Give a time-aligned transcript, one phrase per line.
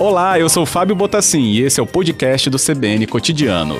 [0.00, 3.74] Olá, eu sou Fábio Botassin e esse é o podcast do CBN Cotidiano.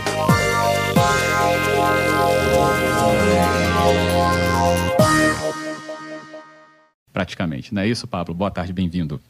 [7.12, 8.34] Praticamente, não é isso, Pablo?
[8.34, 9.20] Boa tarde, bem-vindo.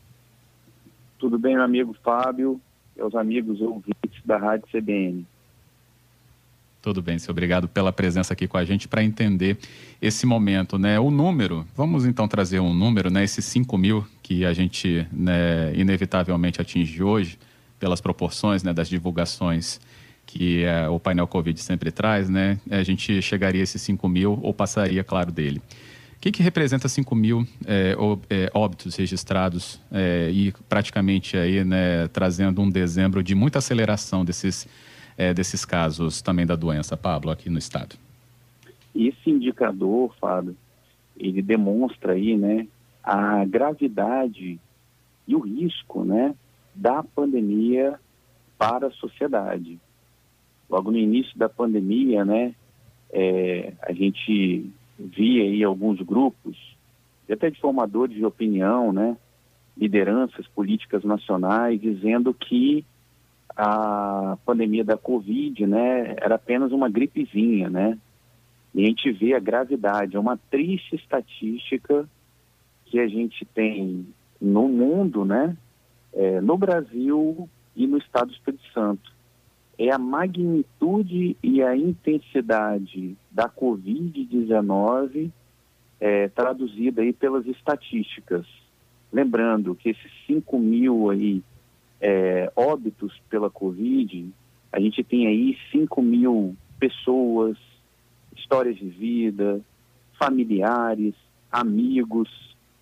[1.19, 2.61] Tudo bem, meu amigo Fábio
[2.97, 5.27] e aos amigos ouvintes da Rádio CBN.
[6.81, 7.33] Tudo bem, senhor.
[7.33, 9.59] Obrigado pela presença aqui com a gente para entender
[10.01, 10.99] esse momento, né?
[10.99, 13.25] O número, vamos então trazer um número, né?
[13.25, 17.39] Esses 5 mil que a gente né, inevitavelmente atinge hoje,
[17.81, 19.81] pelas proporções né, das divulgações
[20.29, 22.61] que é, o painel Covid sempre traz, né?
[22.71, 25.59] A gente chegaria a esses 5 mil ou passaria, claro, dele.
[26.19, 27.97] O que, que representa 5 mil é,
[28.29, 34.69] é, óbitos registrados é, e praticamente aí, né, trazendo um dezembro de muita aceleração desses
[35.19, 37.97] é, desses casos também da doença, Pablo, aqui no estado?
[38.95, 40.57] Esse indicador, Fábio,
[41.17, 42.69] ele demonstra aí, né,
[43.03, 44.61] a gravidade
[45.27, 46.35] e o risco, né,
[46.73, 47.99] da pandemia
[48.57, 49.81] para a sociedade.
[50.71, 52.55] Logo no início da pandemia, né,
[53.11, 56.57] é, a gente via aí alguns grupos,
[57.29, 59.17] até de formadores de opinião, né,
[59.77, 62.85] lideranças políticas nacionais, dizendo que
[63.57, 67.99] a pandemia da Covid, né, era apenas uma gripezinha, né?
[68.75, 72.09] E a gente vê a gravidade, é uma triste estatística
[72.85, 74.07] que a gente tem
[74.41, 75.57] no mundo, né,
[76.13, 79.13] é, no Brasil e no estado do Espírito Santo.
[79.77, 85.31] É a magnitude e a intensidade da Covid-19
[86.01, 88.47] é, traduzida aí pelas estatísticas.
[89.13, 91.43] Lembrando que esses 5 mil aí
[92.01, 94.29] é, óbitos pela Covid,
[94.73, 97.57] a gente tem aí 5 mil pessoas,
[98.37, 99.61] histórias de vida,
[100.19, 101.15] familiares,
[101.51, 102.29] amigos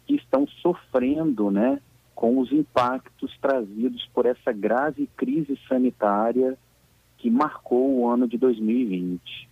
[0.06, 1.80] que estão sofrendo, né,
[2.14, 6.56] com os impactos trazidos por essa grave crise sanitária
[7.18, 9.48] que marcou o ano de 2020.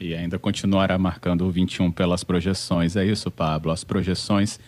[0.00, 2.96] E ainda continuará marcando o 21 pelas projeções.
[2.96, 3.70] É isso, Pablo?
[3.70, 4.58] As projeções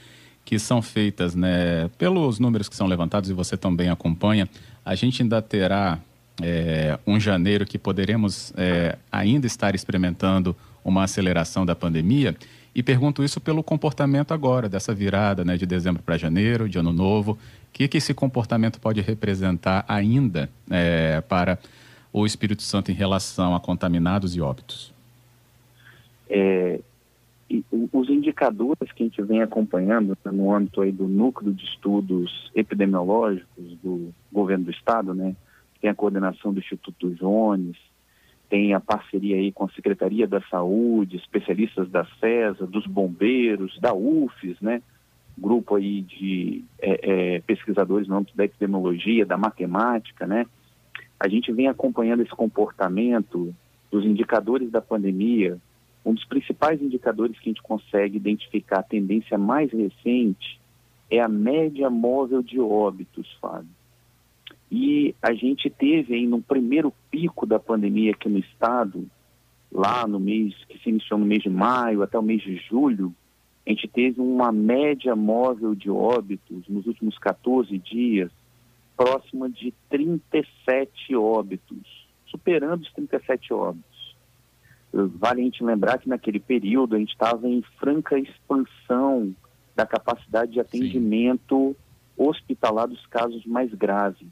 [0.47, 4.49] que são feitas né, pelos números que são levantados e você também acompanha,
[4.85, 5.99] a gente ainda terá
[6.41, 12.37] é, um janeiro que poderemos é, ainda estar experimentando uma aceleração da pandemia.
[12.73, 16.93] E pergunto isso pelo comportamento agora, dessa virada né, de dezembro para janeiro, de ano
[16.93, 17.33] novo.
[17.33, 17.39] O
[17.73, 21.59] que, que esse comportamento pode representar ainda é, para
[22.13, 24.95] o Espírito Santo em relação a contaminados e óbitos?
[26.31, 26.79] É,
[27.93, 32.51] os indicadores que a gente vem acompanhando né, no âmbito aí do núcleo de estudos
[32.55, 35.37] epidemiológicos do governo do estado, né,
[35.81, 37.77] tem a coordenação do Instituto Jones,
[38.49, 43.95] tem a parceria aí com a Secretaria da Saúde, especialistas da CESA, dos bombeiros, da
[43.95, 44.83] UFES, né,
[45.39, 50.47] grupo aí de é, é, pesquisadores no âmbito da epidemiologia, da matemática, né,
[51.19, 53.55] a gente vem acompanhando esse comportamento
[53.91, 55.59] dos indicadores da pandemia
[56.07, 60.61] um dos principais indicadores que a gente consegue identificar a tendência mais recente
[61.11, 63.69] é a média móvel de óbitos, Fábio.
[64.71, 69.05] E a gente teve aí no primeiro pico da pandemia aqui no estado,
[69.71, 73.13] lá no mês que se iniciou no mês de maio até o mês de julho,
[73.67, 78.31] a gente teve uma média móvel de óbitos nos últimos 14 dias
[78.97, 83.96] próxima de 37 óbitos, superando os 37 óbitos.
[85.05, 89.35] Vale a gente lembrar que naquele período a gente estava em franca expansão
[89.75, 91.77] da capacidade de atendimento Sim.
[92.17, 94.27] hospitalar dos casos mais graves.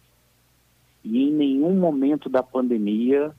[1.05, 3.35] E em nenhum momento da pandemia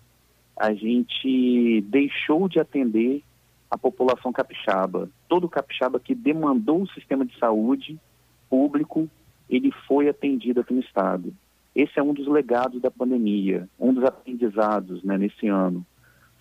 [0.55, 3.23] a gente deixou de atender
[3.71, 5.09] a população capixaba.
[5.27, 7.99] Todo capixaba que demandou o sistema de saúde
[8.47, 9.09] público,
[9.49, 11.33] ele foi atendido aqui no estado.
[11.75, 15.83] Esse é um dos legados da pandemia, um dos aprendizados né, nesse ano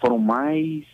[0.04, 0.84] foram mais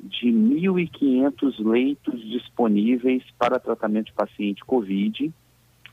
[0.00, 5.30] de 1.500 leitos disponíveis para tratamento de paciente COVID,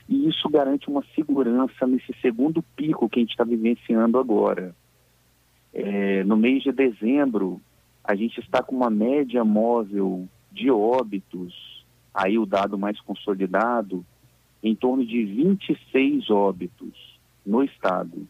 [0.08, 4.74] e isso garante uma segurança nesse segundo pico que a gente está vivenciando agora.
[5.74, 7.60] É, no mês de dezembro,
[8.02, 11.84] a gente está com uma média móvel de óbitos,
[12.14, 14.02] aí o dado mais consolidado,
[14.62, 18.26] em torno de 26 óbitos no estado.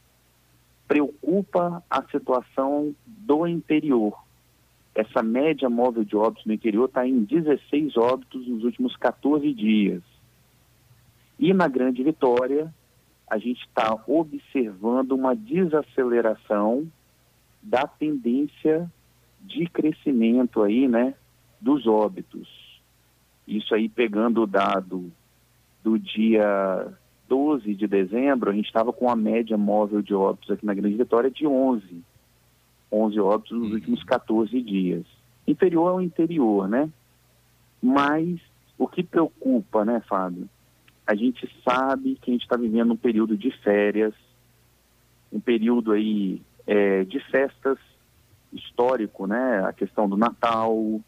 [0.89, 4.22] Preocupa a situação do interior.
[4.94, 10.03] Essa média móvel de óbitos no interior está em 16 óbitos nos últimos 14 dias.
[11.39, 12.73] E na Grande Vitória,
[13.29, 16.87] a gente está observando uma desaceleração
[17.62, 18.91] da tendência
[19.41, 21.15] de crescimento aí, né,
[21.61, 22.49] dos óbitos.
[23.49, 25.11] Isso aí pegando o dado
[25.83, 26.93] do dia
[27.29, 30.97] 12 de dezembro, a gente estava com a média móvel de óbitos aqui na Grande
[30.97, 32.05] Vitória de 11.
[32.93, 33.75] 11 óbitos nos uhum.
[33.75, 35.05] últimos 14 dias.
[35.47, 36.89] Inferior ao interior, né?
[37.83, 38.39] Mas
[38.79, 40.49] o que preocupa, né, Fábio?
[41.06, 44.15] A gente sabe que a gente está vivendo um período de férias,
[45.33, 47.79] um período aí é, de festas
[48.53, 49.65] histórico, né?
[49.65, 51.03] A questão do Natal, uh,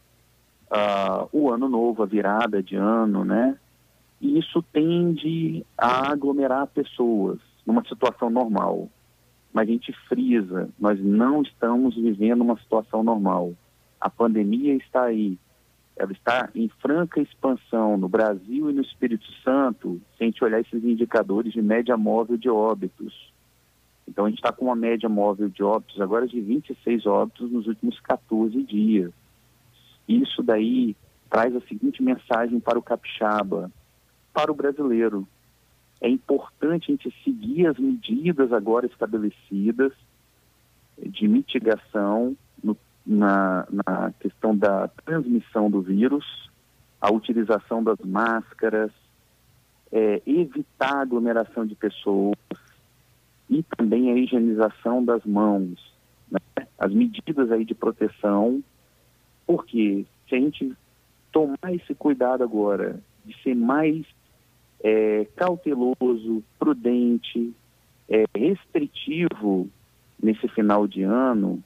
[1.32, 3.56] o Ano Novo, a virada de ano, né?
[4.20, 8.88] E isso tende a aglomerar pessoas numa situação normal.
[9.54, 13.54] Mas a gente frisa, nós não estamos vivendo uma situação normal.
[14.00, 15.38] A pandemia está aí,
[15.96, 20.60] ela está em franca expansão no Brasil e no Espírito Santo, se a gente olhar
[20.60, 23.32] esses indicadores de média móvel de óbitos.
[24.08, 27.68] Então a gente está com uma média móvel de óbitos agora de 26 óbitos nos
[27.68, 29.12] últimos 14 dias.
[30.08, 30.96] Isso daí
[31.30, 33.70] traz a seguinte mensagem para o capixaba,
[34.32, 35.26] para o brasileiro.
[36.04, 39.90] É importante a gente seguir as medidas agora estabelecidas
[40.98, 46.50] de mitigação no, na, na questão da transmissão do vírus,
[47.00, 48.90] a utilização das máscaras,
[49.90, 52.36] é, evitar aglomeração de pessoas,
[53.48, 55.90] e também a higienização das mãos,
[56.30, 56.66] né?
[56.78, 58.62] as medidas aí de proteção,
[59.46, 60.76] porque se a gente
[61.32, 64.04] tomar esse cuidado agora de ser mais
[64.84, 67.54] é, cauteloso, prudente,
[68.06, 69.66] é, restritivo
[70.22, 71.64] nesse final de ano,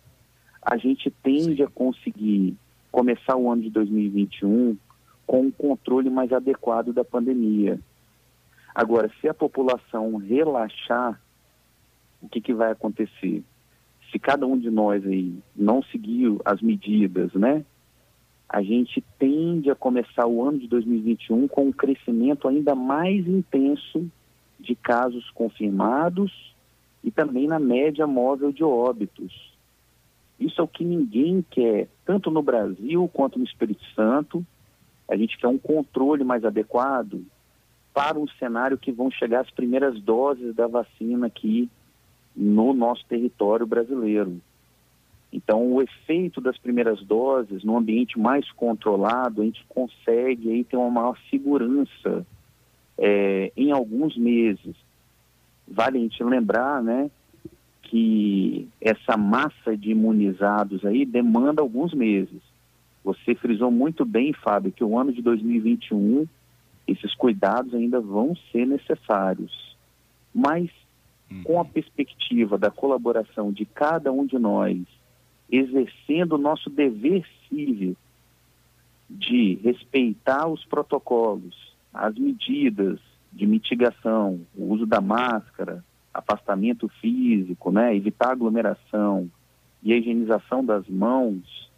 [0.62, 2.56] a gente tende a conseguir
[2.92, 4.78] começar o ano de 2021
[5.26, 7.80] com um controle mais adequado da pandemia.
[8.72, 11.20] Agora, se a população relaxar
[12.22, 13.42] o que, que vai acontecer?
[14.10, 17.64] Se cada um de nós aí não seguir as medidas, né?
[18.48, 24.10] A gente tende a começar o ano de 2021 com um crescimento ainda mais intenso
[24.58, 26.32] de casos confirmados
[27.04, 29.52] e também na média móvel de óbitos.
[30.40, 34.44] Isso é o que ninguém quer, tanto no Brasil quanto no Espírito Santo.
[35.08, 37.24] A gente quer um controle mais adequado
[37.92, 41.68] para um cenário que vão chegar as primeiras doses da vacina aqui
[42.34, 44.40] no nosso território brasileiro.
[45.32, 50.76] Então, o efeito das primeiras doses, no ambiente mais controlado, a gente consegue aí ter
[50.76, 52.26] uma maior segurança
[52.96, 54.74] é, em alguns meses.
[55.66, 57.10] Vale a gente lembrar, né,
[57.82, 62.40] que essa massa de imunizados aí demanda alguns meses.
[63.04, 66.26] Você frisou muito bem, Fábio, que o ano de 2021
[66.86, 69.76] esses cuidados ainda vão ser necessários.
[70.34, 70.70] Mas
[71.44, 74.78] com a perspectiva da colaboração de cada um de nós,
[75.50, 78.00] exercendo o nosso dever cívico
[79.08, 83.00] de respeitar os protocolos, as medidas
[83.32, 89.30] de mitigação, o uso da máscara, afastamento físico, né, evitar aglomeração
[89.82, 91.70] e a higienização das mãos,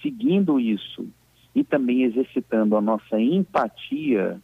[0.00, 1.06] seguindo isso
[1.54, 4.40] e também exercitando a nossa empatia,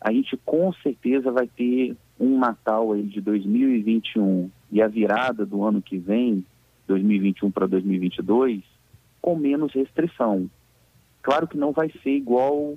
[0.00, 5.64] a gente com certeza vai ter um Natal aí de 2021 e a virada do
[5.64, 6.44] ano que vem,
[6.90, 8.62] 2021 para 2022,
[9.22, 10.50] com menos restrição.
[11.22, 12.76] Claro que não vai ser igual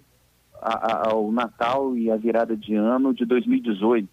[0.61, 4.07] a, a, ao Natal e a virada de ano de 2018,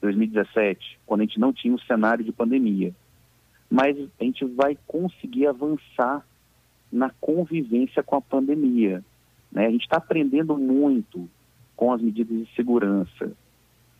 [0.00, 2.92] 2017, quando a gente não tinha o cenário de pandemia.
[3.70, 6.26] Mas a gente vai conseguir avançar
[6.90, 9.04] na convivência com a pandemia.
[9.52, 9.66] Né?
[9.66, 11.28] A gente está aprendendo muito
[11.76, 13.32] com as medidas de segurança.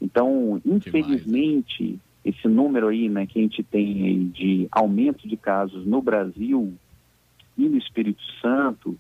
[0.01, 5.87] Então, infelizmente, Demais, esse número aí, né, que a gente tem de aumento de casos
[5.87, 6.75] no Brasil
[7.57, 8.99] e no Espírito Santo,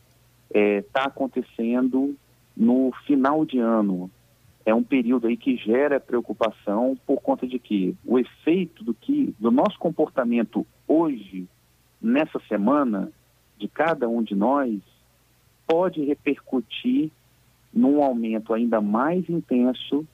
[0.49, 2.15] está é, tá acontecendo
[2.57, 4.09] no final de ano.
[4.65, 9.35] É um período aí que gera preocupação por conta de que o efeito do que
[9.41, 11.49] do nosso comportamento hoje,
[12.01, 13.11] nessa semana,
[13.59, 14.79] de cada um de nós,
[15.67, 17.11] pode repercutir
[17.75, 20.07] num aumento ainda mais intenso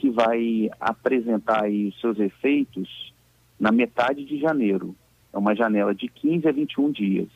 [0.00, 3.12] que vai apresentar aí os seus efeitos
[3.58, 4.96] na metade de janeiro.
[5.30, 7.28] É uma janela de 15 a 21 dias.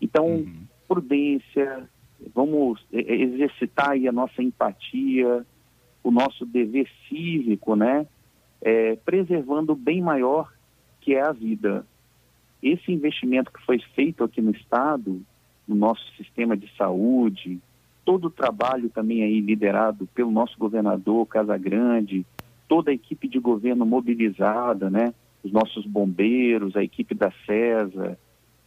[0.00, 0.64] Então, uhum.
[0.88, 1.86] prudência,
[2.34, 5.44] vamos exercitar aí a nossa empatia,
[6.02, 8.06] o nosso dever cívico, né?
[8.62, 10.50] É, preservando o bem maior
[11.02, 11.86] que é a vida.
[12.62, 15.20] Esse investimento que foi feito aqui no Estado,
[15.68, 17.60] no nosso sistema de saúde,
[18.06, 22.24] todo o trabalho também aí liderado pelo nosso governador Casagrande,
[22.68, 25.12] toda a equipe de governo mobilizada, né?
[25.42, 28.16] Os nossos bombeiros, a equipe da CESA,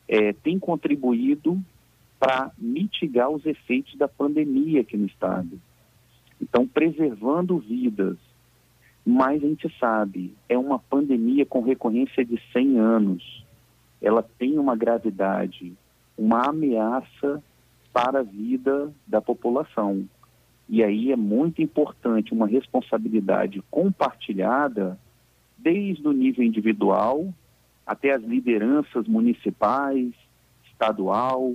[0.09, 1.57] é, tem contribuído
[2.19, 5.59] para mitigar os efeitos da pandemia aqui no estado.
[6.41, 8.17] Então, preservando vidas.
[9.05, 13.45] Mas a gente sabe, é uma pandemia com recorrência de 100 anos.
[14.01, 15.73] Ela tem uma gravidade,
[16.17, 17.41] uma ameaça
[18.01, 20.07] para a vida da população.
[20.69, 24.97] E aí é muito importante uma responsabilidade compartilhada,
[25.57, 27.33] desde o nível individual
[27.85, 30.13] até as lideranças municipais,
[30.71, 31.53] estadual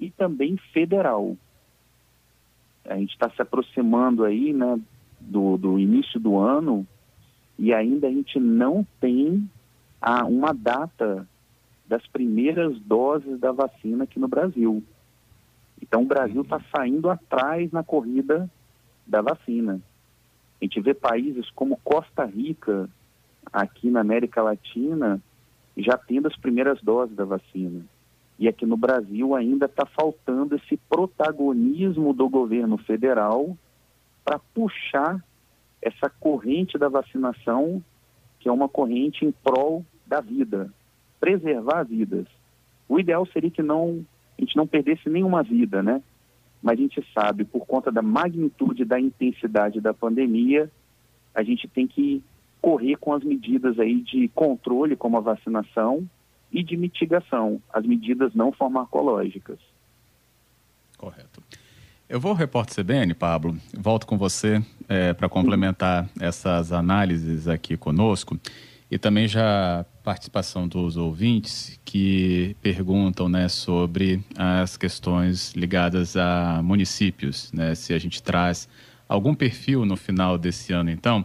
[0.00, 1.36] e também federal.
[2.84, 4.80] A gente está se aproximando aí, né,
[5.20, 6.84] do, do início do ano
[7.56, 9.48] e ainda a gente não tem
[10.00, 11.28] a, uma data
[11.86, 14.82] das primeiras doses da vacina aqui no Brasil.
[15.80, 18.50] Então o Brasil está saindo atrás na corrida
[19.06, 19.80] da vacina.
[20.60, 22.88] A gente vê países como Costa Rica,
[23.52, 25.20] aqui na América Latina,
[25.76, 27.84] já tendo as primeiras doses da vacina.
[28.38, 33.56] E aqui no Brasil ainda está faltando esse protagonismo do governo federal
[34.24, 35.22] para puxar
[35.80, 37.82] essa corrente da vacinação,
[38.40, 40.72] que é uma corrente em prol da vida,
[41.20, 42.26] preservar vidas.
[42.88, 44.04] O ideal seria que não
[44.38, 46.02] a gente não perdesse nenhuma vida, né?
[46.62, 50.70] Mas a gente sabe, por conta da magnitude da intensidade da pandemia,
[51.34, 52.22] a gente tem que
[52.60, 56.08] correr com as medidas aí de controle, como a vacinação,
[56.52, 59.58] e de mitigação, as medidas não farmacológicas.
[60.96, 61.42] Correto.
[62.08, 63.56] Eu vou ao Repórter CBN, Pablo.
[63.76, 68.38] Volto com você é, para complementar essas análises aqui conosco
[68.90, 77.50] e também já participação dos ouvintes que perguntam né, sobre as questões ligadas a municípios,
[77.52, 78.68] né, se a gente traz
[79.08, 81.24] algum perfil no final desse ano, então,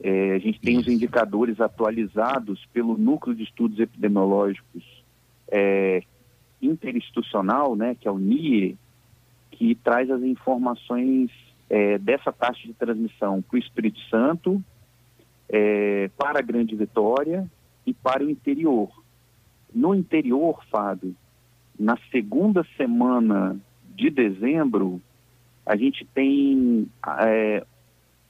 [0.00, 4.84] É, a gente tem os indicadores atualizados pelo Núcleo de Estudos Epidemiológicos
[5.50, 6.02] é,
[6.60, 8.76] Interinstitucional, né, que é o NIE,
[9.52, 11.30] que traz as informações
[11.70, 14.62] é, dessa taxa de transmissão para o Espírito Santo,
[15.48, 17.48] é, para a Grande Vitória
[17.86, 18.90] e para o interior.
[19.74, 21.14] No interior, Fábio,
[21.78, 23.58] na segunda semana
[23.94, 25.00] de dezembro,
[25.64, 26.88] a gente tem
[27.20, 27.64] é,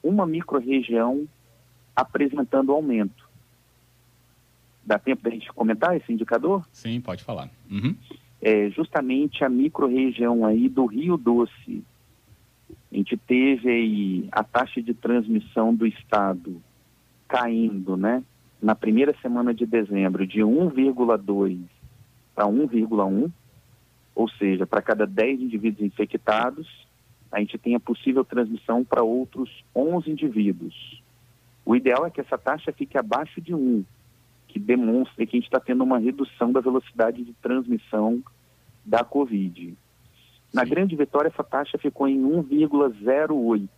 [0.03, 1.27] uma microrregião
[1.95, 3.29] apresentando aumento.
[4.85, 6.67] Dá tempo da gente comentar esse indicador?
[6.73, 7.51] Sim, pode falar.
[7.71, 7.95] Uhum.
[8.41, 11.85] É justamente a microrregião aí do Rio Doce,
[12.91, 16.63] a gente teve aí a taxa de transmissão do estado
[17.27, 18.23] caindo, né?
[18.61, 21.61] Na primeira semana de dezembro, de 1,2
[22.35, 23.31] para 1,1,
[24.15, 26.67] ou seja, para cada 10 indivíduos infectados,
[27.31, 31.03] a gente tem a possível transmissão para outros 11 indivíduos.
[31.65, 33.85] O ideal é que essa taxa fique abaixo de 1,
[34.49, 38.23] que demonstre que a gente está tendo uma redução da velocidade de transmissão
[38.85, 39.77] da Covid.
[40.53, 43.69] Na Grande Vitória, essa taxa ficou em 1,08.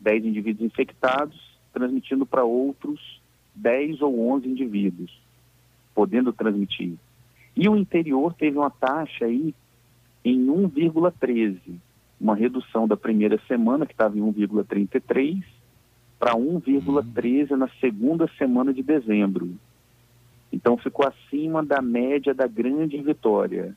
[0.00, 3.20] 10 indivíduos infectados, transmitindo para outros
[3.54, 5.18] 10 ou 11 indivíduos,
[5.94, 6.94] podendo transmitir.
[7.56, 9.54] E o interior teve uma taxa aí
[10.24, 11.58] em 1,13.
[12.20, 15.42] uma redução da primeira semana, que estava em 1,33,
[16.18, 19.50] para 1,13 na segunda semana de dezembro.
[20.52, 23.76] Então ficou acima da média da grande vitória.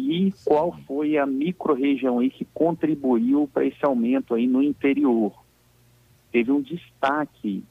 [0.00, 5.32] E qual foi a microrregião aí que contribuiu para esse aumento aí no interior?
[6.30, 7.64] Teve um destaque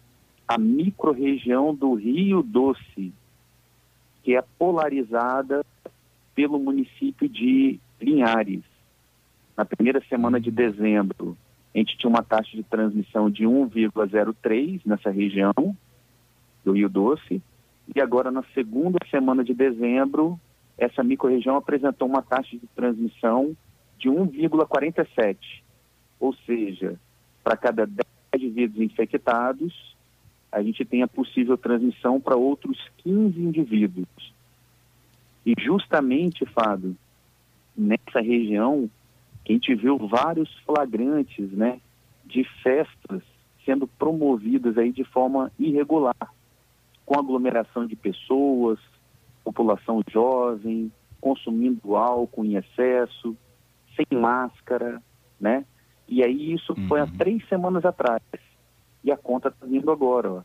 [0.46, 3.14] a microrregião do Rio Doce,
[4.24, 5.66] que é polarizada
[6.36, 8.64] pelo município de Linhares.
[9.56, 11.38] Na primeira semana de dezembro,
[11.74, 15.54] a gente tinha uma taxa de transmissão de 1,03 nessa região
[16.66, 17.42] do Rio Doce,
[17.96, 20.38] e agora na segunda semana de dezembro,
[20.78, 23.56] essa microrregião apresentou uma taxa de transmissão
[23.98, 25.38] de 1,47,
[26.20, 27.00] ou seja,
[27.44, 28.06] para cada 10
[28.36, 29.96] indivíduos infectados,
[30.52, 34.34] a gente tem a possível transmissão para outros 15 indivíduos.
[35.46, 36.96] E justamente, Fábio,
[37.76, 38.90] nessa região,
[39.48, 41.80] a gente viu vários flagrantes, né,
[42.26, 43.22] de festas
[43.66, 46.34] sendo promovidas aí de forma irregular,
[47.06, 48.80] com aglomeração de pessoas,
[49.48, 53.36] população jovem, consumindo álcool em excesso,
[53.96, 55.02] sem máscara,
[55.40, 55.64] né?
[56.06, 56.88] E aí isso uhum.
[56.90, 57.18] foi há uhum.
[57.18, 58.22] três semanas atrás.
[59.04, 60.42] E a conta está vindo agora, ó.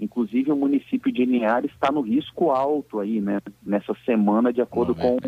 [0.00, 3.40] Inclusive o município de Linhares está no risco alto aí, né?
[3.62, 5.18] Nessa semana, de acordo com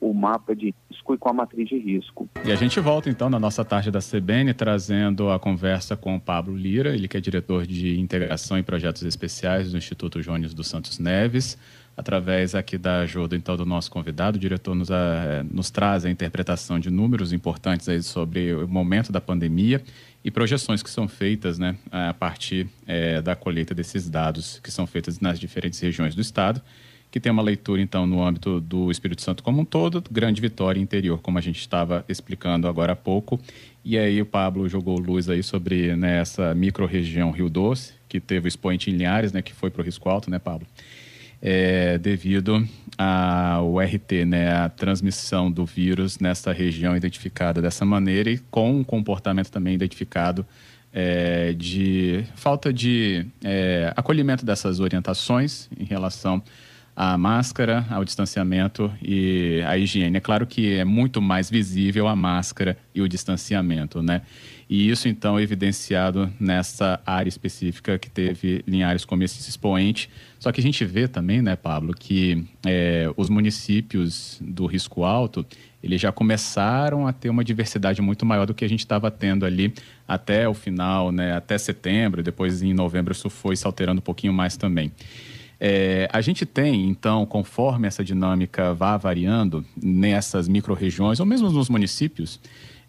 [0.00, 2.28] o mapa de risco e com a matriz de risco.
[2.44, 6.20] E a gente volta então na nossa tarde da CBN trazendo a conversa com o
[6.20, 10.68] Pablo Lira, ele que é diretor de integração e projetos especiais do Instituto Jônios dos
[10.68, 11.58] Santos Neves.
[11.96, 16.04] Através aqui da ajuda então do nosso convidado, o diretor nos, a, eh, nos traz
[16.04, 19.82] a interpretação de números importantes aí sobre o momento da pandemia
[20.22, 24.86] e projeções que são feitas né, a partir é, da colheita desses dados que são
[24.86, 26.60] feitas nas diferentes regiões do estado
[27.10, 30.80] que tem uma leitura, então, no âmbito do Espírito Santo como um todo, grande vitória
[30.80, 33.40] interior, como a gente estava explicando agora há pouco.
[33.82, 38.46] E aí o Pablo jogou luz aí sobre né, essa micro-região Rio Doce, que teve
[38.46, 40.66] o expoente em Linhares, né, que foi para o risco alto, né, Pablo?
[41.48, 42.66] É, devido
[42.98, 48.82] ao RT, né, a transmissão do vírus nessa região identificada dessa maneira e com um
[48.82, 50.44] comportamento também identificado
[50.92, 56.42] é, de falta de é, acolhimento dessas orientações em relação
[56.96, 60.16] a máscara, ao distanciamento e a higiene.
[60.16, 64.22] É claro que é muito mais visível a máscara e o distanciamento, né?
[64.68, 70.08] E isso, então, é evidenciado nessa área específica que teve Linhares como esse expoente.
[70.38, 75.44] Só que a gente vê também, né, Pablo, que é, os municípios do risco alto,
[75.82, 79.46] eles já começaram a ter uma diversidade muito maior do que a gente estava tendo
[79.46, 79.72] ali
[80.06, 84.32] até o final, né, até setembro, depois em novembro isso foi se alterando um pouquinho
[84.32, 84.92] mais também.
[85.58, 91.70] É, a gente tem, então, conforme essa dinâmica vá variando nessas micro-regiões, ou mesmo nos
[91.70, 92.38] municípios,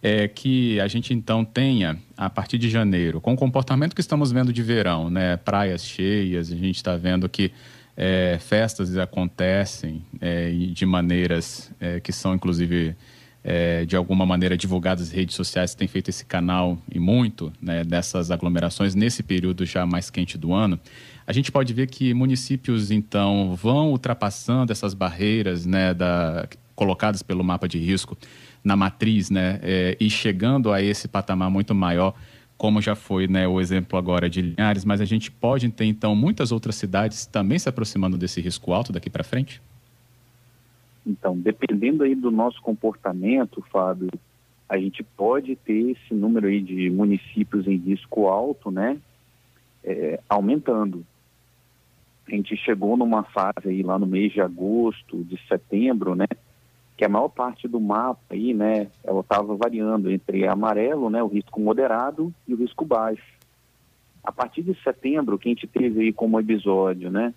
[0.02, 4.32] é que a gente então tenha, a partir de janeiro, com o comportamento que estamos
[4.32, 7.52] vendo de verão, né, praias cheias, a gente está vendo que
[7.96, 12.96] é, festas acontecem é, de maneiras é, que são, inclusive,
[13.44, 18.30] é, de alguma maneira divulgadas redes sociais, tem feito esse canal e muito né, dessas
[18.30, 20.80] aglomerações nesse período já mais quente do ano
[21.28, 27.44] a gente pode ver que municípios, então, vão ultrapassando essas barreiras né, da, colocadas pelo
[27.44, 28.18] mapa de risco
[28.68, 32.14] na matriz né, é, e chegando a esse patamar muito maior,
[32.58, 36.16] como já foi né, o exemplo agora de Linhares, mas a gente pode ter, então,
[36.16, 39.62] muitas outras cidades também se aproximando desse risco alto daqui para frente?
[41.06, 44.10] Então, dependendo aí do nosso comportamento, Fábio,
[44.68, 48.98] a gente pode ter esse número aí de municípios em risco alto, né,
[49.84, 51.06] é, aumentando
[52.28, 56.28] a gente chegou numa fase aí lá no mês de agosto, de setembro, né?
[56.98, 58.88] Que a maior parte do mapa aí, né?
[59.04, 61.22] Ela estava variando entre amarelo, né?
[61.22, 63.38] O risco moderado e o risco baixo.
[64.24, 67.34] A partir de setembro, que a gente teve aí como episódio, né?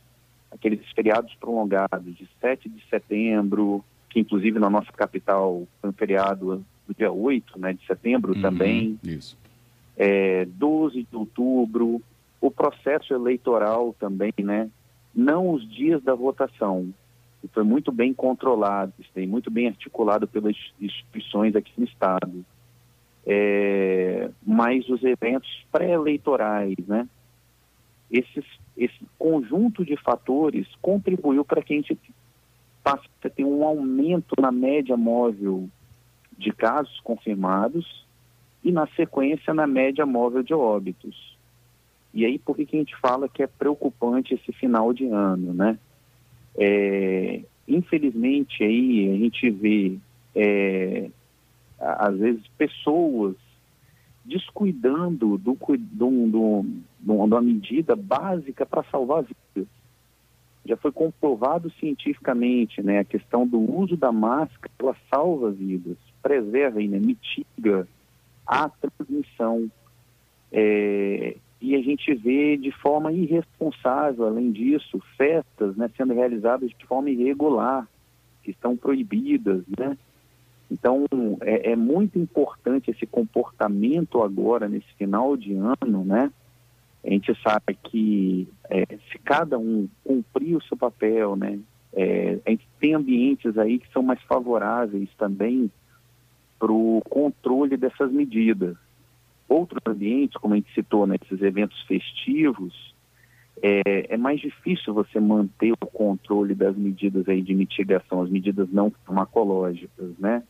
[0.50, 6.64] Aqueles feriados prolongados de 7 de setembro, que inclusive na nossa capital foi um feriado
[6.88, 8.98] do dia 8 né, de setembro uhum, também.
[9.04, 9.38] Isso.
[9.96, 12.02] É, 12 de outubro,
[12.40, 14.68] o processo eleitoral também, né?
[15.14, 16.92] não os dias da votação,
[17.40, 22.44] que foi muito bem controlado, tem muito bem articulado pelas instituições aqui no Estado,
[23.26, 27.08] é, mas os eventos pré-eleitorais, né?
[28.10, 28.44] Esses,
[28.76, 31.98] esse conjunto de fatores contribuiu para que a gente
[32.82, 35.68] passe a ter um aumento na média móvel
[36.36, 38.04] de casos confirmados
[38.64, 41.38] e, na sequência, na média móvel de óbitos.
[42.12, 45.54] E aí, por que, que a gente fala que é preocupante esse final de ano,
[45.54, 45.78] né?
[46.58, 49.98] É, infelizmente, aí a gente vê
[50.34, 51.10] é,
[51.80, 53.34] às vezes, pessoas
[54.24, 56.64] descuidando do, do, do,
[57.00, 59.68] do, da medida básica para salvar vidas.
[60.64, 66.82] Já foi comprovado cientificamente, né, a questão do uso da máscara, ela salva vidas, preserva
[66.82, 67.88] e né, mitiga
[68.46, 69.70] a transmissão.
[70.52, 76.86] É, e a gente vê de forma irresponsável, além disso, festas né, sendo realizadas de
[76.86, 77.86] forma irregular,
[78.42, 79.96] que estão proibidas, né?
[80.70, 81.04] Então,
[81.42, 86.32] é, é, muito importante esse comportamento agora, nesse final de ano, né?
[87.04, 91.58] A gente sabe que é, se cada um cumprir o seu papel, né?
[91.92, 95.70] É, a gente tem ambientes aí que são mais favoráveis também
[96.58, 98.76] para o controle dessas medidas.
[99.50, 102.94] Outros ambientes, como a gente citou nesses eventos festivos,
[103.60, 108.70] é, é, mais difícil você manter o controle das medidas aí de mitigação, as medidas
[108.70, 110.44] não farmacológicas, né?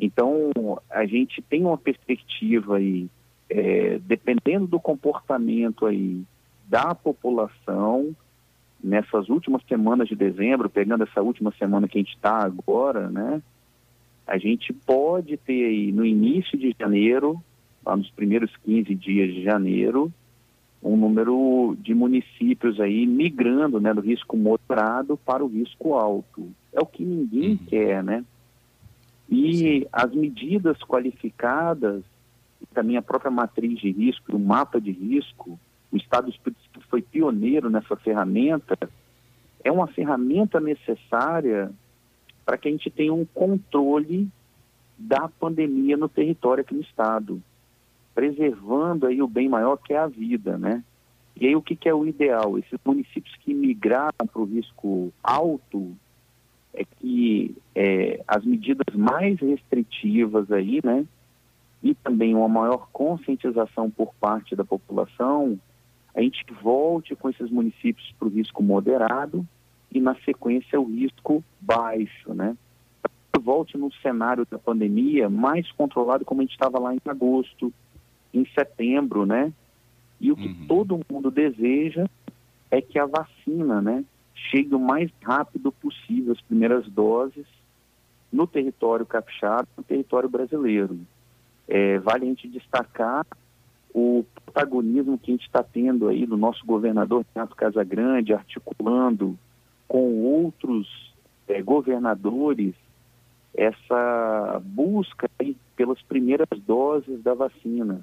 [0.00, 0.50] Então,
[0.90, 3.08] a gente tem uma perspectiva aí,
[3.48, 6.24] é, dependendo do comportamento aí
[6.68, 8.16] da população,
[8.82, 13.40] nessas últimas semanas de dezembro, pegando essa última semana que a gente está agora, né?
[14.26, 17.40] A gente pode ter aí no início de janeiro,
[17.88, 20.12] lá nos primeiros 15 dias de janeiro,
[20.82, 26.50] um número de municípios aí migrando né, do risco moderado para o risco alto.
[26.72, 27.56] É o que ninguém uhum.
[27.66, 28.24] quer, né?
[29.28, 29.86] E Sim.
[29.90, 32.02] as medidas qualificadas,
[32.74, 35.58] também a própria matriz de risco, o mapa de risco,
[35.90, 38.76] o Estado do Espírito Santo foi pioneiro nessa ferramenta,
[39.64, 41.70] é uma ferramenta necessária
[42.44, 44.28] para que a gente tenha um controle
[44.98, 47.42] da pandemia no território aqui no Estado,
[48.18, 50.82] preservando aí o bem maior que é a vida, né?
[51.36, 52.58] E aí o que, que é o ideal?
[52.58, 55.96] Esses municípios que migraram para o risco alto,
[56.74, 61.06] é que é, as medidas mais restritivas aí, né,
[61.80, 65.56] e também uma maior conscientização por parte da população,
[66.12, 69.46] a gente volte com esses municípios para o risco moderado
[69.92, 72.56] e, na sequência, o risco baixo, né?
[73.40, 77.72] Volte no cenário da pandemia mais controlado como a gente estava lá em agosto,
[78.32, 79.52] em setembro, né?
[80.20, 80.66] E o que uhum.
[80.66, 82.06] todo mundo deseja
[82.70, 87.46] é que a vacina, né, chegue o mais rápido possível as primeiras doses
[88.32, 90.98] no território capixaba, no território brasileiro.
[91.66, 93.26] É, vale a gente destacar
[93.94, 99.38] o protagonismo que a gente está tendo aí do nosso governador Renato Casagrande, articulando
[99.86, 101.14] com outros
[101.46, 102.74] é, governadores
[103.54, 105.28] essa busca
[105.74, 108.02] pelas primeiras doses da vacina,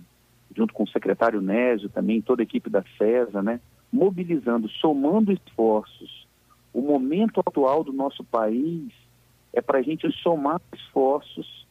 [0.55, 3.59] junto com o secretário Nésio também, toda a equipe da CESA, né,
[3.91, 6.25] mobilizando, somando esforços
[6.75, 8.91] o momento atual do nosso país
[9.53, 11.65] é para a gente somar esforços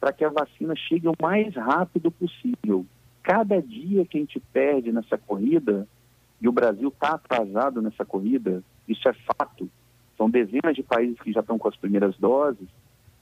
[0.00, 2.84] para que a vacina chegue o mais rápido possível.
[3.22, 5.86] Cada dia que a gente perde nessa corrida,
[6.40, 9.70] e o Brasil está atrasado nessa corrida, isso é fato,
[10.16, 12.66] são dezenas de países que já estão com as primeiras doses,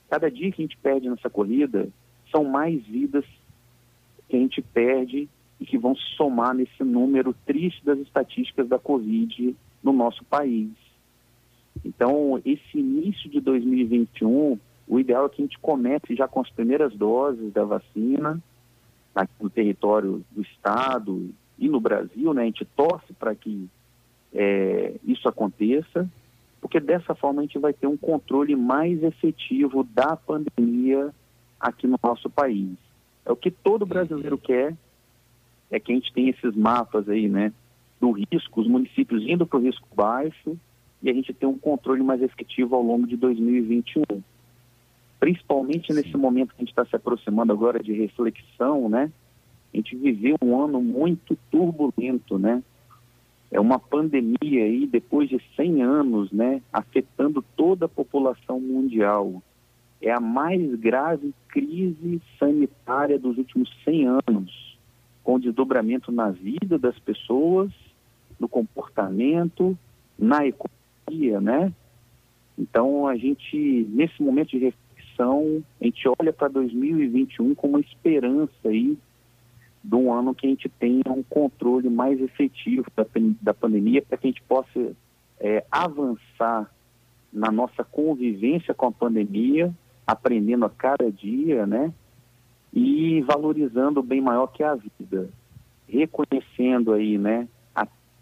[0.09, 1.91] cada dia que a gente perde nessa corrida,
[2.31, 3.27] são mais vidas
[4.29, 5.29] que a gente perde
[5.61, 10.71] e que vão se somar nesse número triste das estatísticas da Covid no nosso país.
[11.85, 16.51] Então, esse início de 2021, o ideal é que a gente comece já com as
[16.51, 18.41] primeiras doses da vacina
[19.15, 22.43] aqui no território do Estado e no Brasil, né?
[22.43, 23.69] A gente torce para que
[24.33, 26.09] é, isso aconteça,
[26.61, 31.13] porque dessa forma a gente vai ter um controle mais efetivo da pandemia
[31.59, 32.77] aqui no nosso país.
[33.25, 34.75] É o que todo brasileiro quer,
[35.71, 37.53] é que a gente tenha esses mapas aí, né?
[38.01, 40.57] Do risco, os municípios indo para o risco baixo
[41.03, 44.05] e a gente ter um controle mais efetivo ao longo de 2021.
[45.21, 49.11] Principalmente nesse momento que a gente está se aproximando agora de reflexão, né?
[49.73, 52.63] A gente viveu um ano muito turbulento, né?
[53.51, 56.63] É uma pandemia aí, depois de 100 anos, né?
[56.73, 59.43] Afetando toda a população mundial.
[60.01, 64.79] É a mais grave crise sanitária dos últimos 100 anos,
[65.25, 67.71] com desdobramento na vida das pessoas,
[68.39, 69.77] no comportamento,
[70.19, 70.79] na economia
[71.41, 71.73] né?
[72.59, 78.53] Então, a gente, nesse momento de reflexão, a gente olha para 2021 com uma esperança
[78.65, 78.99] aí
[79.83, 83.07] de um ano que a gente tenha um controle mais efetivo da,
[83.41, 84.93] da pandemia para que a gente possa
[85.41, 86.71] é, avançar
[87.33, 89.73] na nossa convivência com a pandemia,
[90.09, 91.93] aprendendo a cada dia, né?
[92.73, 95.29] E valorizando o bem maior que é a vida,
[95.87, 97.49] reconhecendo aí, né,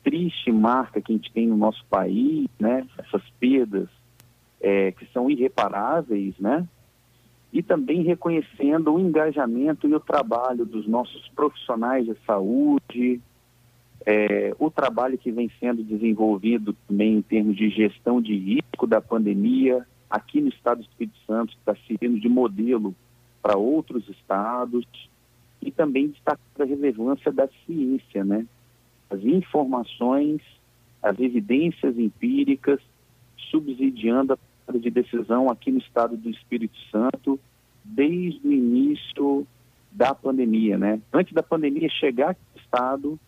[0.03, 2.87] triste marca que a gente tem no nosso país, né?
[2.96, 3.88] Essas perdas
[4.61, 6.66] é, que são irreparáveis, né?
[7.53, 13.18] e também reconhecendo o engajamento e o trabalho dos nossos profissionais de saúde,
[14.05, 19.01] é, o trabalho que vem sendo desenvolvido também em termos de gestão de risco da
[19.01, 22.95] pandemia, aqui no estado do Espírito Santo, está servindo de modelo
[23.42, 24.87] para outros estados,
[25.66, 28.47] e também destacar a relevância da ciência, né?
[29.11, 30.40] As informações,
[31.03, 32.81] as evidências empíricas,
[33.51, 37.38] subsidiando a de decisão aqui no estado do Espírito Santo
[37.85, 39.47] desde o início
[39.92, 41.01] da pandemia, né?
[41.12, 43.21] Antes da pandemia chegar aqui no estado,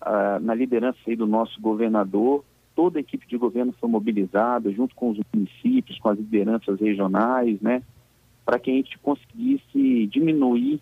[0.00, 4.94] ah, na liderança aí do nosso governador, toda a equipe de governo foi mobilizada, junto
[4.94, 7.82] com os municípios, com as lideranças regionais, né?
[8.44, 10.80] Para que a gente conseguisse diminuir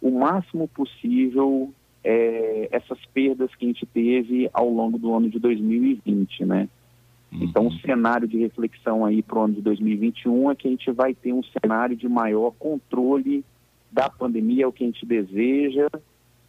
[0.00, 1.72] o máximo possível
[2.02, 6.68] é, essas perdas que a gente teve ao longo do ano de 2020, né?
[7.32, 7.44] Uhum.
[7.44, 10.90] Então, o cenário de reflexão aí para o ano de 2021 é que a gente
[10.90, 13.44] vai ter um cenário de maior controle
[13.90, 15.88] da pandemia, é o que a gente deseja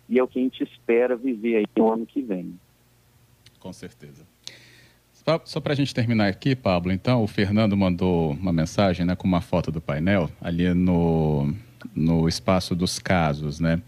[0.08, 2.54] e é o que a gente espera viver aí no ano que vem.
[3.60, 4.31] Com certeza.
[5.46, 9.28] Só para a gente terminar aqui, Pablo, então, o Fernando mandou uma mensagem né, com
[9.28, 11.54] uma foto do painel ali no,
[11.96, 13.82] no espaço dos casos, né?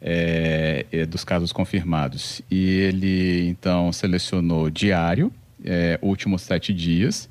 [0.00, 2.42] É, dos casos confirmados.
[2.50, 5.32] E ele, então, selecionou diário,
[5.64, 7.28] é, últimos sete dias,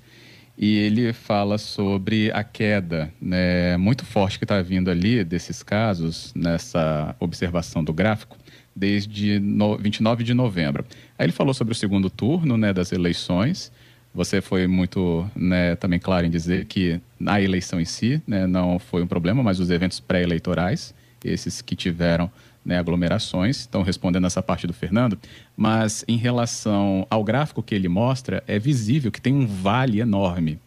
[0.57, 6.33] e ele fala sobre a queda né, muito forte que está vindo ali desses casos,
[6.35, 8.37] nessa observação do gráfico,
[8.75, 10.85] desde no, 29 de novembro.
[11.17, 13.71] Aí ele falou sobre o segundo turno né, das eleições.
[14.13, 18.79] Você foi muito né, também claro em dizer que a eleição em si né, não
[18.79, 22.29] foi um problema, mas os eventos pré-eleitorais, esses que tiveram
[22.65, 25.17] né, aglomerações, estão respondendo essa parte do Fernando,
[25.55, 30.59] mas em relação ao gráfico que ele mostra, é visível que tem um vale enorme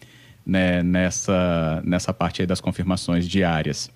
[0.47, 3.91] né, nessa, nessa parte das confirmações diárias.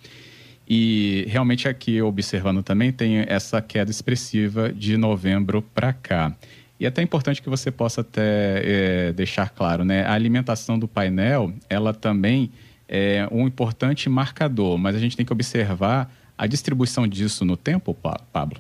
[0.69, 6.35] E realmente aqui, observando também, tem essa queda expressiva de novembro para cá.
[6.79, 10.05] E é até importante que você possa até é, deixar claro, né?
[10.05, 12.51] A alimentação do painel, ela também
[12.89, 17.97] é um importante marcador, mas a gente tem que observar a distribuição disso no tempo,
[18.33, 18.59] Pablo?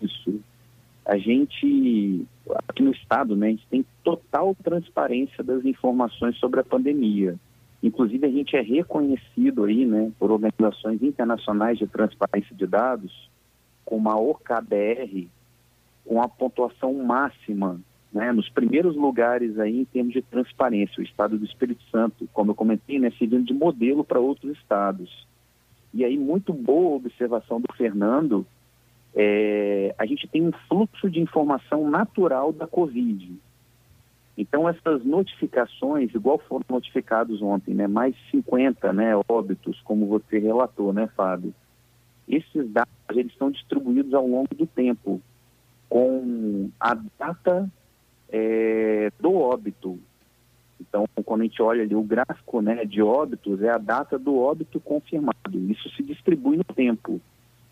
[0.00, 0.40] Isso.
[1.06, 2.26] A gente,
[2.68, 7.36] aqui no Estado, né, a gente tem total transparência das informações sobre a pandemia.
[7.82, 13.28] Inclusive, a gente é reconhecido aí, né, por organizações internacionais de transparência de dados,
[13.84, 15.28] como a OKBR,
[16.04, 17.80] com a pontuação máxima,
[18.12, 21.00] né, nos primeiros lugares aí em termos de transparência.
[21.00, 25.26] O Estado do Espírito Santo, como eu comentei, né, servindo de modelo para outros estados.
[25.92, 28.46] E aí, muito boa observação do Fernando,
[29.14, 33.32] é, a gente tem um fluxo de informação natural da Covid.
[34.36, 40.92] Então, essas notificações, igual foram notificados ontem, né, mais 50 né, óbitos, como você relatou,
[40.92, 41.54] né, Fábio?
[42.26, 45.20] Esses dados eles são distribuídos ao longo do tempo,
[45.88, 47.70] com a data
[48.30, 49.98] é, do óbito.
[50.80, 54.38] Então, quando a gente olha ali o gráfico né, de óbitos, é a data do
[54.38, 55.58] óbito confirmado.
[55.70, 57.20] Isso se distribui no tempo.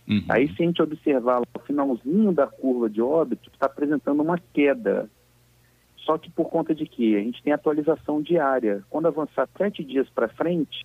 [0.09, 0.25] Uhum.
[0.29, 5.09] Aí, se a gente observar o finalzinho da curva de óbito, está apresentando uma queda.
[6.05, 8.83] Só que por conta de que a gente tem atualização diária.
[8.89, 10.85] Quando avançar sete dias para frente,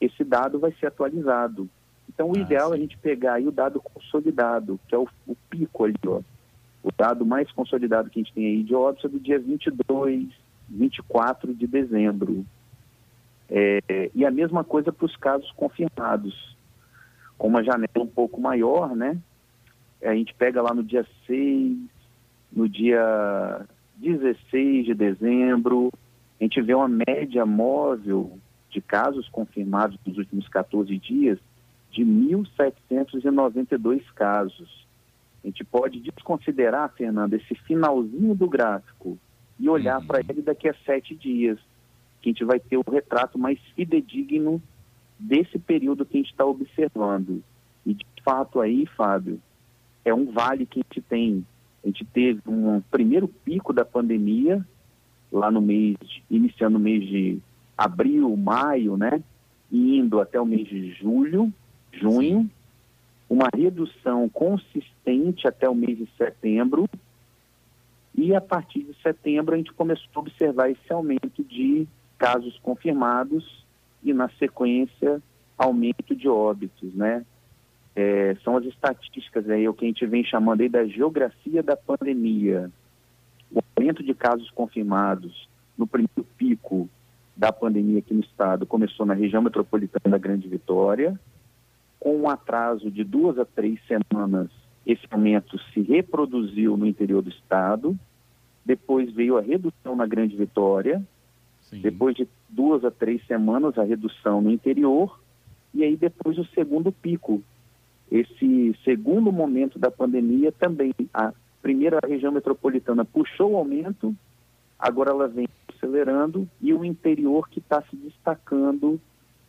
[0.00, 1.68] esse dado vai ser atualizado.
[2.08, 2.74] Então, o ah, ideal sim.
[2.74, 6.20] é a gente pegar aí o dado consolidado, que é o, o pico ali, ó.
[6.82, 10.28] O dado mais consolidado que a gente tem aí de óbito é do dia 22,
[10.68, 12.44] 24 de dezembro.
[13.48, 16.56] É, e a mesma coisa para os casos confirmados.
[17.38, 19.18] Com uma janela um pouco maior, né?
[20.02, 21.76] A gente pega lá no dia 6,
[22.50, 23.66] no dia
[24.02, 25.92] 16 de dezembro,
[26.40, 28.36] a gente vê uma média móvel
[28.68, 31.38] de casos confirmados nos últimos 14 dias
[31.90, 34.86] de 1.792 casos.
[35.44, 39.16] A gente pode desconsiderar, Fernando, esse finalzinho do gráfico
[39.58, 40.06] e olhar uhum.
[40.06, 41.58] para ele daqui a sete dias,
[42.20, 44.60] que a gente vai ter o retrato mais fidedigno
[45.18, 47.42] desse período que a gente está observando.
[47.86, 49.40] E de fato aí, Fábio,
[50.04, 51.46] é um vale que a gente tem.
[51.82, 54.64] A gente teve um primeiro pico da pandemia
[55.30, 55.96] lá no mês,
[56.30, 57.38] iniciando no mês de
[57.76, 59.22] abril, maio, né?
[59.70, 61.52] E indo até o mês de julho,
[61.92, 62.48] junho,
[63.28, 66.88] uma redução consistente até o mês de setembro,
[68.14, 71.86] e a partir de setembro a gente começou a observar esse aumento de
[72.18, 73.64] casos confirmados
[74.02, 75.20] e, na sequência,
[75.56, 77.24] aumento de óbitos, né?
[77.94, 81.76] É, são as estatísticas aí, o que a gente vem chamando aí da geografia da
[81.76, 82.70] pandemia.
[83.50, 86.88] O aumento de casos confirmados no primeiro pico
[87.36, 91.18] da pandemia aqui no estado começou na região metropolitana da Grande Vitória,
[91.98, 94.50] com um atraso de duas a três semanas,
[94.84, 97.96] esse aumento se reproduziu no interior do estado,
[98.64, 101.02] depois veio a redução na Grande Vitória,
[101.60, 101.80] Sim.
[101.80, 105.20] depois de duas a três semanas a redução no interior,
[105.72, 107.42] e aí depois o segundo pico.
[108.12, 114.14] Esse segundo momento da pandemia também, a primeira região metropolitana puxou o aumento,
[114.78, 119.00] agora ela vem acelerando, e o interior que está se destacando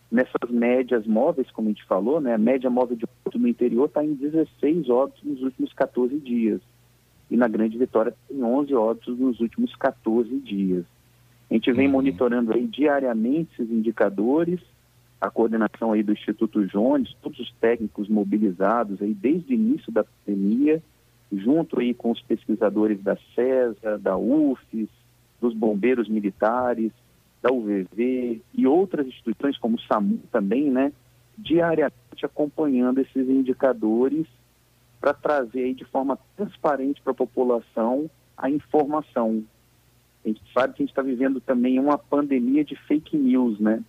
[0.09, 2.35] nessas médias móveis, como a gente falou, né?
[2.35, 6.61] a média móvel de óbito no interior está em 16 óbitos nos últimos 14 dias.
[7.29, 10.85] E na Grande Vitória tem 11 óbitos nos últimos 14 dias.
[11.51, 11.93] A gente vem uhum.
[11.93, 14.61] monitorando aí diariamente esses indicadores,
[15.23, 20.03] a coordenação aí do Instituto Jones, todos os técnicos mobilizados aí desde o início da
[20.03, 20.83] pandemia,
[21.31, 24.89] junto aí com os pesquisadores da CESA, da UFES,
[25.39, 26.91] dos bombeiros militares,
[27.41, 30.91] da UVV e outras instituições como o SAMU também, né,
[31.37, 34.27] diariamente acompanhando esses indicadores
[34.99, 39.41] para trazer aí de forma transparente para a população a informação.
[40.25, 43.81] A gente sabe que a gente está vivendo também uma pandemia de fake news, né?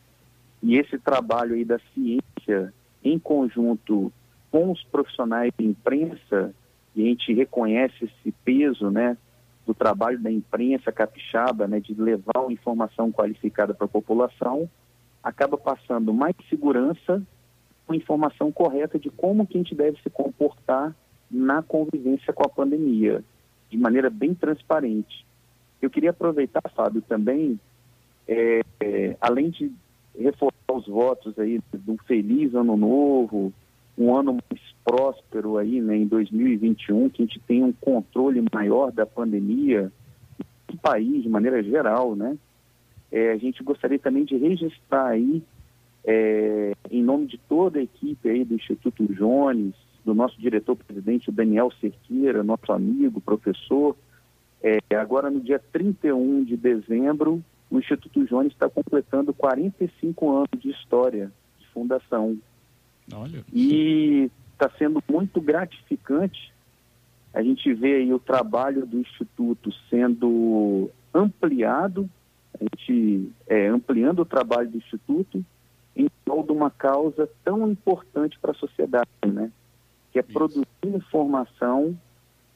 [0.64, 2.72] E esse trabalho aí da ciência
[3.04, 4.10] em conjunto
[4.50, 6.54] com os profissionais de imprensa,
[6.96, 9.18] e a gente reconhece esse peso, né,
[9.66, 14.66] do trabalho da imprensa capixaba, né, de levar uma informação qualificada para a população,
[15.22, 17.22] acaba passando mais segurança
[17.86, 20.96] com informação correta de como que a gente deve se comportar
[21.30, 23.22] na convivência com a pandemia,
[23.68, 25.26] de maneira bem transparente.
[25.82, 27.60] Eu queria aproveitar, Fábio, também,
[28.26, 28.62] é,
[29.20, 29.70] além de
[30.18, 33.52] reforçar os votos aí do feliz ano novo,
[33.96, 38.92] um ano mais próspero aí, né, em 2021, que a gente tenha um controle maior
[38.92, 39.90] da pandemia
[40.70, 42.36] no país, de maneira geral, né?
[43.10, 45.42] É, a gente gostaria também de registrar aí,
[46.04, 49.74] é, em nome de toda a equipe aí do Instituto Jones,
[50.04, 53.96] do nosso diretor-presidente, Daniel Cerqueira, nosso amigo, professor,
[54.62, 57.42] é, agora no dia 31 de dezembro,
[57.76, 62.36] o Instituto Jones está completando 45 anos de história de fundação.
[63.12, 63.44] Olha.
[63.52, 66.54] E está sendo muito gratificante
[67.34, 72.08] a gente vê aí o trabalho do Instituto sendo ampliado,
[72.54, 75.44] a gente é, ampliando o trabalho do Instituto
[75.96, 79.50] em prol de uma causa tão importante para a sociedade, né?
[80.12, 80.32] Que é Isso.
[80.32, 81.98] produzir informação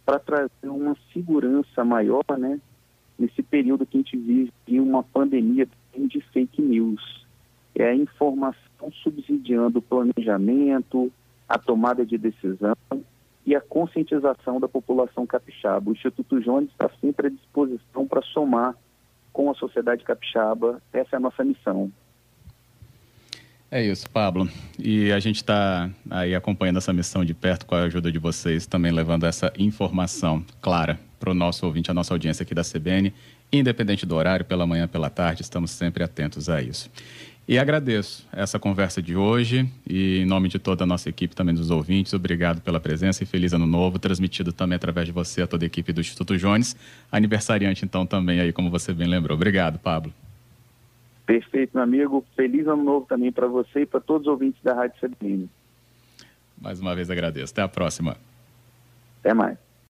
[0.06, 2.60] para trazer uma segurança maior, né?
[3.18, 5.66] Nesse período que a gente vive uma pandemia
[6.06, 7.26] de fake news.
[7.74, 11.12] É a informação subsidiando o planejamento,
[11.48, 12.76] a tomada de decisão
[13.46, 15.90] e a conscientização da população capixaba.
[15.90, 18.76] O Instituto Jones está sempre à disposição para somar
[19.32, 20.82] com a sociedade capixaba.
[20.92, 21.90] Essa é a nossa missão.
[23.70, 24.48] É isso, Pablo.
[24.78, 28.66] E a gente está aí acompanhando essa missão de perto com a ajuda de vocês,
[28.66, 33.12] também levando essa informação clara para o nosso ouvinte, a nossa audiência aqui da CBN,
[33.52, 36.90] independente do horário, pela manhã, pela tarde, estamos sempre atentos a isso.
[37.48, 41.54] E agradeço essa conversa de hoje e em nome de toda a nossa equipe, também
[41.54, 45.46] dos ouvintes, obrigado pela presença e feliz ano novo, transmitido também através de você a
[45.46, 46.76] toda a equipe do Instituto Jones,
[47.10, 49.34] aniversariante então também aí, como você bem lembrou.
[49.34, 50.12] Obrigado, Pablo.
[51.24, 52.24] Perfeito, meu amigo.
[52.36, 55.48] Feliz ano novo também para você e para todos os ouvintes da Rádio CBN.
[56.60, 57.52] Mais uma vez agradeço.
[57.52, 58.16] Até a próxima.
[59.20, 59.67] Até mais.